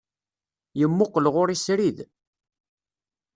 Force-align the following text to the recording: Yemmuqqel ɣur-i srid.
Yemmuqqel 0.79 1.25
ɣur-i 1.33 1.57
srid. 1.65 1.97